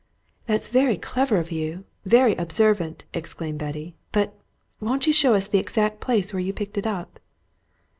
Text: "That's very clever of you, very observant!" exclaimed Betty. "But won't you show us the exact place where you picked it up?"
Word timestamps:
"That's 0.47 0.69
very 0.69 0.97
clever 0.97 1.37
of 1.37 1.51
you, 1.51 1.83
very 2.07 2.33
observant!" 2.33 3.03
exclaimed 3.13 3.59
Betty. 3.59 3.93
"But 4.11 4.33
won't 4.79 5.05
you 5.05 5.13
show 5.13 5.35
us 5.35 5.47
the 5.47 5.59
exact 5.59 5.99
place 5.99 6.33
where 6.33 6.39
you 6.39 6.53
picked 6.53 6.79
it 6.79 6.87
up?" 6.87 7.19